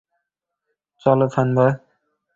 চলো, 1.05 1.25
ফ্যানবয়। 1.33 1.73